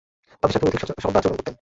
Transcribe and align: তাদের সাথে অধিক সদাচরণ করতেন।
তাদের 0.43 0.53
সাথে 0.53 0.67
অধিক 0.67 0.79
সদাচরণ 1.03 1.31
করতেন। 1.31 1.49